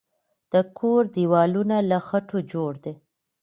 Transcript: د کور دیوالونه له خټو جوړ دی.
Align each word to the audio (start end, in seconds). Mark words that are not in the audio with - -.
د 0.51 0.53
کور 0.77 1.03
دیوالونه 1.15 1.77
له 1.89 1.97
خټو 2.07 2.39
جوړ 2.51 2.73
دی. 2.83 2.93